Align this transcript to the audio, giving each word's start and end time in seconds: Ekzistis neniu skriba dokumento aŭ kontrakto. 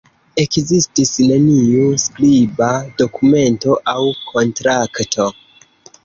Ekzistis 0.41 1.09
neniu 1.31 1.83
skriba 2.03 2.69
dokumento 3.01 3.75
aŭ 3.93 4.03
kontrakto. 4.31 5.29